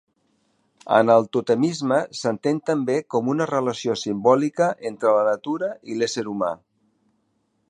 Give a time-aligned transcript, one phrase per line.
[0.99, 6.55] En el totemisme, s'entén també com una relació simbòlica entre la natura i l'ésser humà.